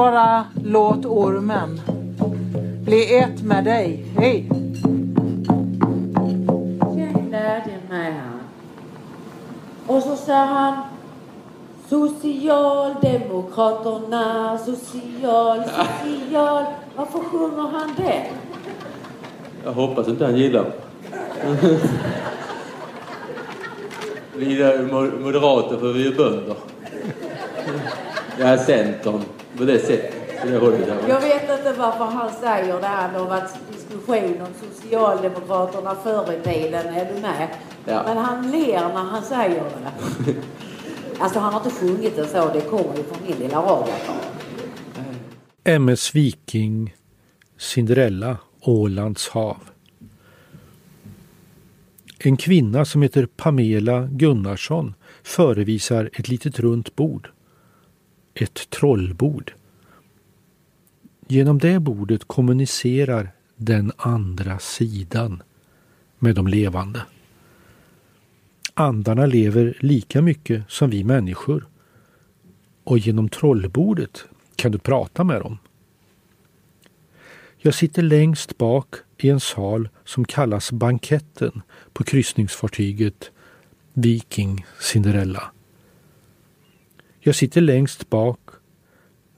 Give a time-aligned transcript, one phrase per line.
[0.00, 1.80] Bara låt ormen
[2.84, 4.06] bli ett med dig.
[4.18, 4.48] Hej!
[7.90, 8.40] Han.
[9.86, 10.74] Och så säger han
[11.88, 16.64] Socialdemokraterna, social, social.
[16.96, 18.26] Varför sjunger han det?
[19.64, 20.66] Jag hoppas inte han gillar
[24.36, 26.56] Vi är mo- moderater för vi är bönder.
[28.38, 29.20] Ja, Centern
[29.60, 30.40] på det sättet.
[30.42, 30.86] På det hållet.
[30.86, 31.08] där, va?
[31.08, 33.22] Jag vet inte varför han säger det här.
[33.22, 36.86] om att diskussion om Socialdemokraterna förr i tiden.
[36.86, 37.48] Är du med?
[37.84, 38.02] Ja.
[38.06, 40.34] Men han ler när han säger det.
[41.22, 42.50] Alltså han har inte sjungit det så.
[42.52, 44.30] Det kommer ju från min lilla radioapparat.
[45.64, 46.94] MS Viking,
[47.58, 49.56] Cinderella, Ålands hav.
[52.18, 57.30] En kvinna som heter Pamela Gunnarsson förevisar ett litet runt bord.
[58.40, 59.52] Ett trollbord.
[61.28, 65.42] Genom det bordet kommunicerar den andra sidan
[66.18, 67.02] med de levande.
[68.74, 71.68] Andarna lever lika mycket som vi människor
[72.84, 74.24] och genom trollbordet
[74.56, 75.58] kan du prata med dem.
[77.58, 83.30] Jag sitter längst bak i en sal som kallas Banketten på kryssningsfartyget
[83.92, 85.52] Viking Cinderella.
[87.22, 88.40] Jag sitter längst bak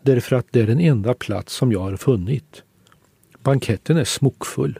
[0.02, 2.62] därför att det är den enda plats som jag har funnit.
[3.42, 4.78] Banketten är smockfull.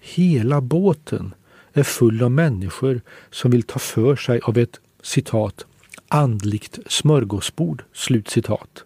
[0.00, 1.34] Hela båten
[1.72, 5.66] är full av människor som vill ta för sig av ett citat
[6.08, 7.84] andligt smörgåsbord.
[7.92, 8.84] Slutcitat.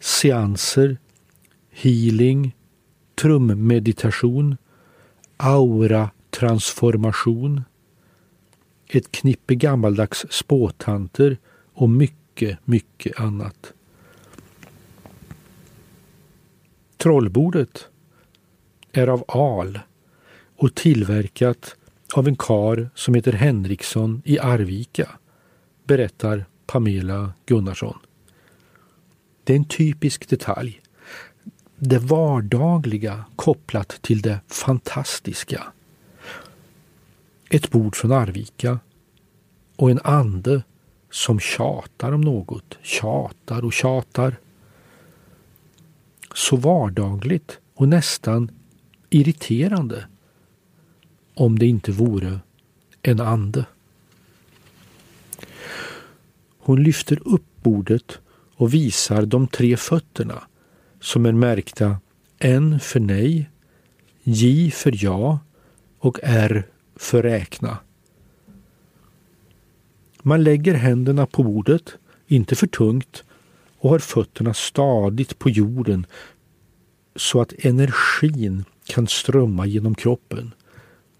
[0.00, 0.98] Seanser,
[1.70, 2.56] healing,
[3.14, 4.56] trummeditation,
[5.36, 7.62] aura-transformation,
[8.88, 11.38] ett knippe gammaldags spåtanter
[11.78, 13.72] och mycket, mycket annat.
[16.96, 17.88] Trollbordet
[18.92, 19.80] är av al
[20.56, 21.76] och tillverkat
[22.14, 25.08] av en kar som heter Henriksson i Arvika,
[25.84, 27.98] berättar Pamela Gunnarsson.
[29.44, 30.80] Det är en typisk detalj.
[31.76, 35.72] Det vardagliga kopplat till det fantastiska.
[37.50, 38.78] Ett bord från Arvika
[39.76, 40.62] och en ande
[41.10, 44.36] som tjatar om något, tjatar och tjatar.
[46.34, 48.50] Så vardagligt och nästan
[49.10, 50.06] irriterande
[51.34, 52.40] om det inte vore
[53.02, 53.64] en ande.
[56.58, 58.18] Hon lyfter upp bordet
[58.56, 60.42] och visar de tre fötterna
[61.00, 61.96] som är märkta
[62.38, 63.50] N för nej,
[64.22, 65.38] J för ja
[65.98, 67.78] och R för räkna.
[70.28, 71.94] Man lägger händerna på bordet,
[72.26, 73.24] inte för tungt,
[73.78, 76.06] och har fötterna stadigt på jorden
[77.16, 80.54] så att energin kan strömma genom kroppen.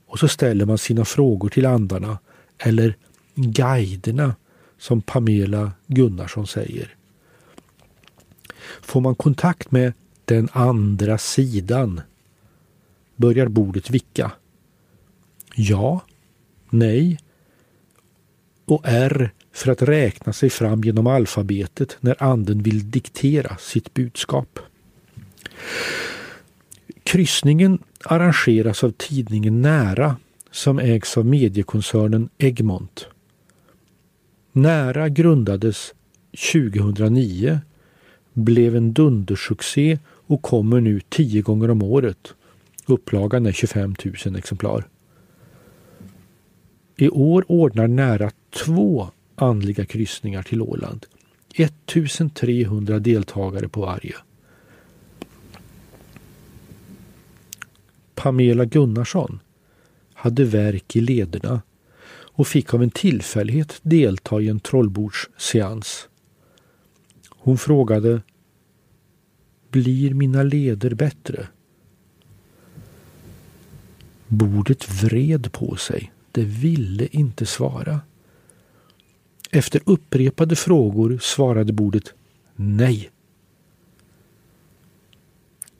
[0.06, 2.19] Och så ställer man sina frågor till andarna,
[2.58, 2.96] eller
[3.34, 4.34] guiderna,
[4.78, 6.96] som Pamela Gunnarsson säger.
[8.80, 9.92] Får man kontakt med
[10.25, 12.00] den andra sidan
[13.16, 14.32] börjar bordet vicka.
[15.54, 16.00] Ja,
[16.70, 17.19] nej
[18.71, 24.59] och R för att räkna sig fram genom alfabetet när anden vill diktera sitt budskap.
[27.03, 30.17] Kryssningen arrangeras av tidningen Nära
[30.51, 33.06] som ägs av mediekoncernen Egmont.
[34.53, 35.95] Nära grundades
[36.53, 37.61] 2009,
[38.33, 42.35] blev en dundersuccé och kommer nu tio gånger om året.
[42.87, 44.85] Upplagan är 25 000 exemplar.
[46.97, 51.06] I år ordnar Nära två andliga kryssningar till Åland.
[51.54, 54.14] 1300 deltagare på varje.
[58.14, 59.40] Pamela Gunnarsson
[60.14, 61.62] hade värk i lederna
[62.11, 66.08] och fick av en tillfällighet delta i en trollbordsseans.
[67.28, 68.23] Hon frågade
[69.70, 71.49] Blir mina leder bättre?
[74.26, 76.12] Bordet vred på sig.
[76.32, 78.00] Det ville inte svara.
[79.50, 82.15] Efter upprepade frågor svarade bordet
[82.56, 83.11] nej.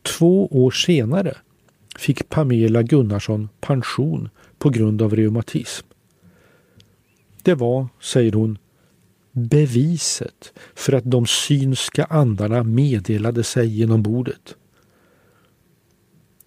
[0.03, 1.37] Två år senare
[1.99, 4.29] fick Pamela Gunnarsson pension
[4.59, 5.87] på grund av reumatism.
[7.43, 8.59] Det var, säger hon,
[9.33, 14.57] beviset för att de synska andarna meddelade sig genom bordet.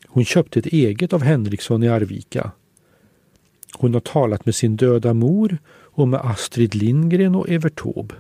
[0.08, 2.52] Hon köpte ett eget av Henriksson i Arvika.
[3.74, 5.58] Hon har talat med sin döda mor
[6.02, 8.16] och med Astrid Lindgren och Evert Taube.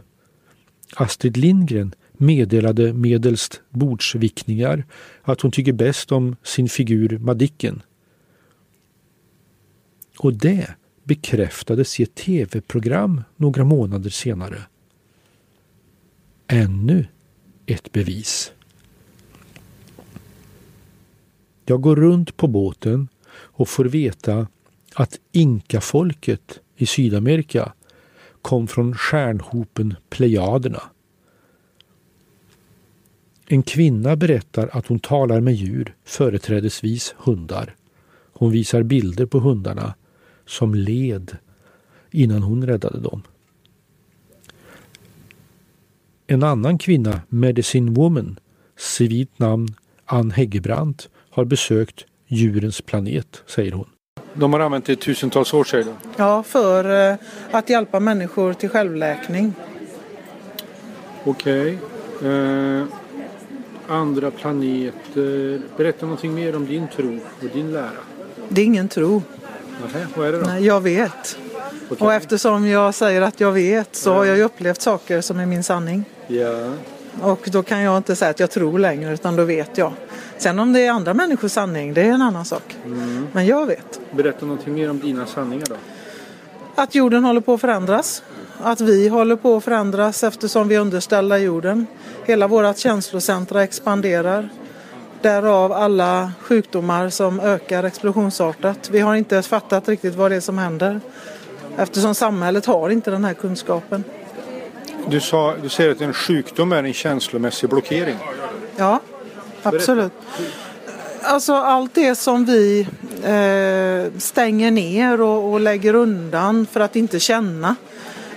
[0.95, 4.85] Astrid Lindgren meddelade medelst bordsvickningar
[5.21, 7.81] att hon tycker bäst om sin figur Madicken.
[10.17, 14.61] Och det bekräftades i ett tv-program några månader senare.
[16.47, 17.07] Ännu
[17.65, 18.51] ett bevis.
[21.65, 24.47] Jag går runt på båten och får veta
[24.93, 27.73] att inkafolket i Sydamerika
[28.41, 30.81] kom från stjärnhopen Plejaderna.
[33.47, 37.75] En kvinna berättar att hon talar med djur, företrädesvis hundar.
[38.33, 39.93] Hon visar bilder på hundarna
[40.45, 41.37] som led
[42.11, 43.21] innan hon räddade dem.
[46.27, 48.39] En annan kvinna, Medicine Woman,
[48.77, 49.75] civilt namn
[50.05, 53.89] Ann Heggebrant, har besökt djurens planet, säger hon.
[54.33, 55.91] De har använt det i tusentals år säger du?
[56.15, 57.15] Ja, för eh,
[57.51, 59.53] att hjälpa människor till självläkning.
[61.23, 61.77] Okej.
[62.17, 62.29] Okay.
[62.31, 62.83] Eh,
[63.87, 65.61] andra planeter.
[65.77, 67.89] Berätta någonting mer om din tro och din lära.
[68.49, 69.21] Det är ingen tro.
[69.81, 70.45] Nähä, vad är det då?
[70.45, 71.37] Nej, jag vet.
[71.89, 72.07] Okay.
[72.07, 74.13] Och eftersom jag säger att jag vet så ja.
[74.13, 76.05] har jag ju upplevt saker som är min sanning.
[76.27, 76.73] Ja.
[77.21, 79.93] Och då kan jag inte säga att jag tror längre utan då vet jag.
[80.37, 82.77] Sen om det är andra människors sanning, det är en annan sak.
[82.85, 83.27] Mm.
[83.31, 83.99] Men jag vet.
[84.11, 85.75] Berätta någonting mer om dina sanningar då.
[86.75, 88.23] Att jorden håller på att förändras.
[88.63, 91.87] Att vi håller på att förändras eftersom vi är underställda jorden.
[92.25, 94.49] Hela vårt känslocentra expanderar.
[95.21, 98.89] Därav alla sjukdomar som ökar explosionsartat.
[98.91, 101.01] Vi har inte fattat riktigt vad det är som händer.
[101.77, 104.03] Eftersom samhället har inte den här kunskapen.
[105.07, 108.15] Du, sa, du säger att en sjukdom är en känslomässig blockering.
[108.75, 109.00] Ja,
[109.63, 110.12] absolut.
[111.21, 112.88] Alltså allt det som vi
[113.24, 117.75] eh, stänger ner och, och lägger undan för att inte känna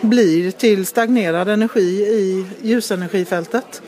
[0.01, 3.83] blir till stagnerad energi i ljusenergifältet.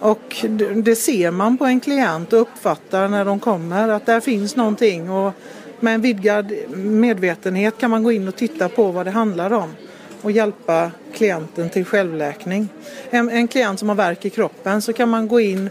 [0.00, 0.44] Och
[0.74, 5.10] det ser man på en klient och uppfattar när de kommer att där finns någonting
[5.10, 5.32] och
[5.80, 9.74] med en vidgad medvetenhet kan man gå in och titta på vad det handlar om
[10.22, 12.68] och hjälpa klienten till självläkning.
[13.10, 15.70] En, en klient som har värk i kroppen så kan man gå in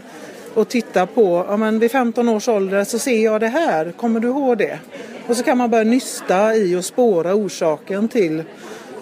[0.54, 4.20] och titta på, ja men vid 15 års ålder så ser jag det här, kommer
[4.20, 4.78] du ihåg det?
[5.26, 8.42] Och så kan man börja nysta i och spåra orsaken till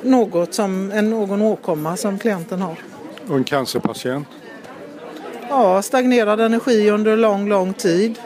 [0.03, 2.77] något som, en, någon åkomma som klienten har.
[3.29, 4.29] Och en cancerpatient?
[5.49, 8.19] Ja, stagnerad energi under lång, lång tid.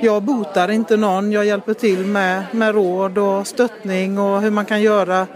[0.00, 4.64] Jag botar inte någon, jag hjälper till med, med råd och stöttning och hur man
[4.64, 5.26] kan göra,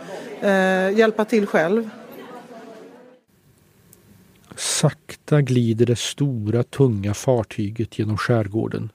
[0.45, 1.91] eh, hjälpa till själv.
[4.57, 8.91] Sakta glider det stora tunga fartyget genom skärgården.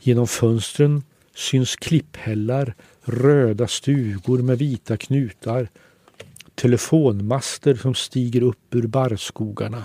[0.00, 1.02] Genom fönstren
[1.34, 5.68] syns klipphällar, röda stugor med vita knutar,
[6.54, 9.82] telefonmaster som stiger upp ur barrskogarna.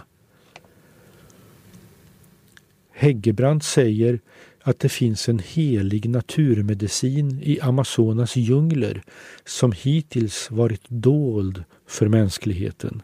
[2.91, 4.19] Häggebrand säger
[4.63, 9.03] att det finns en helig naturmedicin i Amazonas djungler
[9.45, 13.01] som hittills varit dold för mänskligheten.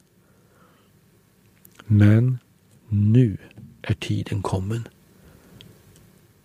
[1.85, 2.37] Men
[2.87, 3.37] nu
[3.81, 4.87] är tiden kommen.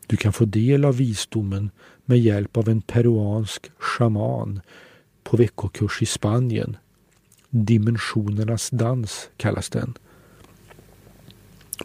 [0.07, 1.71] Du kan få del av visdomen
[2.05, 4.61] med hjälp av en peruansk shaman
[5.23, 6.77] på veckokurs i Spanien.
[7.51, 9.95] Dimensionernas dans kallas den.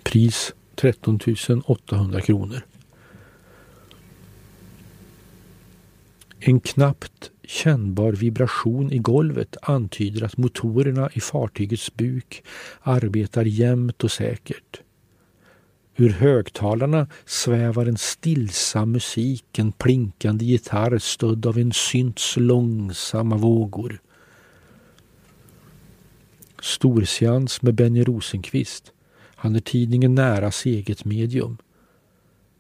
[0.03, 1.19] Pris 13
[1.65, 2.61] 800 kronor.
[6.49, 12.43] En knappt kännbar vibration i golvet antyder att motorerna i fartygets buk
[12.81, 14.81] arbetar jämnt och säkert.
[15.95, 24.01] Ur högtalarna svävar en stillsam musik, en plinkande gitarr stödd av en synts långsamma vågor.
[26.61, 28.91] Storseans med Benny Rosenqvist.
[29.35, 31.57] Han är tidningen Näras eget medium.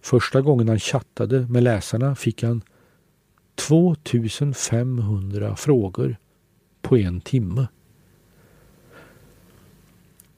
[0.01, 2.61] Första gången han chattade med läsarna fick han
[3.59, 6.17] 2500 frågor
[6.81, 7.67] på en timme.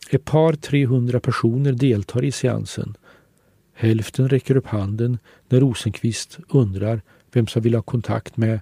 [0.09, 2.95] Ett par 300 personer deltar i seansen.
[3.73, 5.17] Hälften räcker upp handen
[5.49, 7.01] när Rosenqvist undrar
[7.31, 8.59] vem som vill ha kontakt med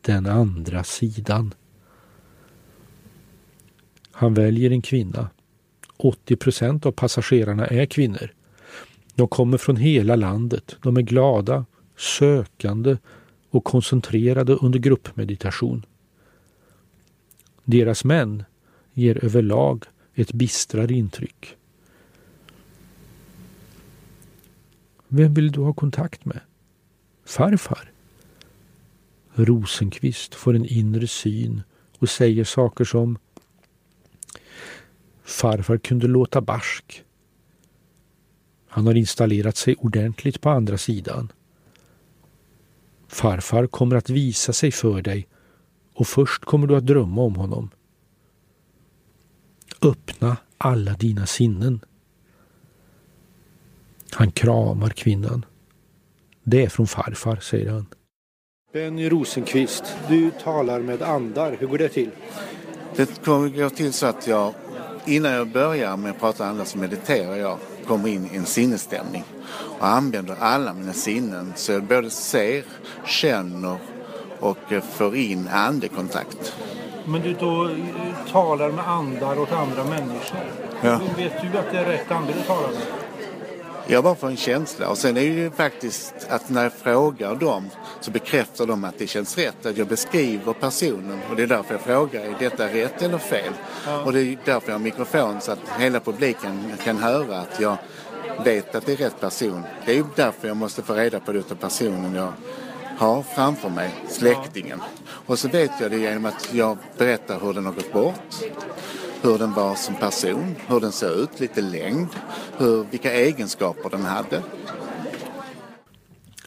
[0.00, 1.54] den andra sidan.
[4.12, 5.30] Han väljer en kvinna.
[5.96, 8.32] 80 procent av passagerarna är kvinnor.
[9.14, 10.76] De kommer från hela landet.
[10.82, 12.96] De är glada, sökande
[13.50, 15.86] och koncentrerade under gruppmeditation.
[17.64, 18.44] Deras män
[18.92, 21.56] ger överlag ett bistrare intryck.
[25.08, 26.40] Vem vill du ha kontakt med?
[27.24, 27.92] Farfar?
[29.34, 31.62] Rosenqvist får en inre syn
[31.98, 33.18] och säger saker som
[35.22, 37.04] Farfar kunde låta barsk,
[38.66, 41.32] Han har installerat sig ordentligt på andra sidan.
[43.08, 45.28] Farfar kommer att visa sig för dig
[45.94, 47.70] och först kommer du att drömma om honom.
[49.82, 51.80] Öppna alla dina sinnen.
[54.12, 55.44] Han kramar kvinnan.
[56.42, 57.86] Det är från farfar, säger han.
[58.72, 61.56] Benny Rosenqvist, du talar med andar.
[61.60, 62.10] Hur går det till?
[62.96, 64.54] Det går till så att jag,
[65.04, 69.24] innan jag börjar med att prata andar så mediterar jag, kommer in i en sinnesstämning
[69.78, 72.64] och använder alla mina sinnen så jag både ser,
[73.06, 73.76] känner
[74.40, 74.58] och
[74.92, 76.54] får in andekontakt.
[77.04, 77.70] Men du då
[78.32, 80.40] talar med andar åt andra människor.
[80.82, 80.96] Ja.
[80.96, 83.07] Hur vet du att det är rätt ande du talar med?
[83.90, 87.34] Jag bara får en känsla och sen är det ju faktiskt att när jag frågar
[87.34, 89.66] dem så bekräftar de att det känns rätt.
[89.66, 93.52] Att jag beskriver personen och det är därför jag frågar, är detta rätt eller fel?
[93.86, 94.02] Ja.
[94.02, 97.76] Och det är därför jag har mikrofon så att hela publiken kan höra att jag
[98.44, 99.62] vet att det är rätt person.
[99.84, 102.32] Det är ju därför jag måste få reda på det av personen jag
[102.98, 104.82] har framför mig, släktingen.
[105.26, 108.34] Och så vet jag det genom att jag berättar hur den har gått bort
[109.22, 112.08] hur den var som person, hur den såg ut, lite längd,
[112.58, 114.42] hur, vilka egenskaper den hade.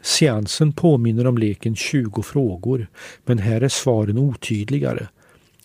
[0.01, 2.87] Seansen påminner om leken 20 frågor,
[3.25, 5.07] men här är svaren otydligare.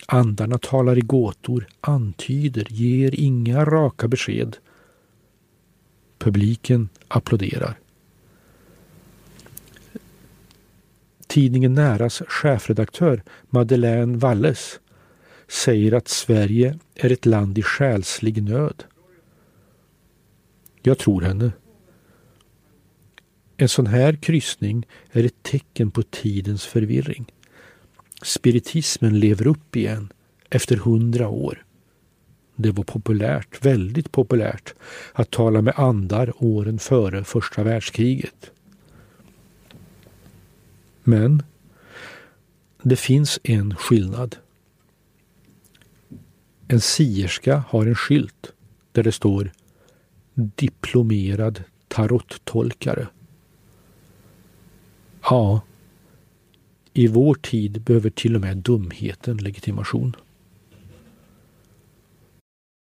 [0.07, 4.57] Andarna talar i gåtor, antyder, ger inga raka besked.
[6.19, 7.79] Publiken applåderar.
[11.27, 14.81] Tidningen Näras chefredaktör Madeleine Walles
[15.49, 18.85] säger att Sverige är ett land i själslig nöd.
[20.83, 21.53] Jag tror henne.
[23.57, 27.33] En sån här kryssning är ett tecken på tidens förvirring.
[28.23, 30.13] Spiritismen lever upp igen
[30.51, 31.65] efter hundra år.
[32.57, 34.75] Det var populärt, väldigt populärt,
[35.13, 38.51] att tala med andar åren före första världskriget.
[41.03, 41.43] Men
[42.83, 44.37] det finns en skillnad.
[46.69, 48.53] En sierska har en skylt
[48.93, 49.53] där det står
[50.35, 53.09] Diplomerad tarottolkare.
[55.23, 55.61] Ja,
[56.93, 60.17] i vår tid behöver till och med dumheten legitimation.